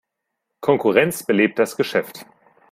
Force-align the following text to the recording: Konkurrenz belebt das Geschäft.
Konkurrenz 0.61 1.21
belebt 1.27 1.59
das 1.59 1.77
Geschäft. 1.77 2.25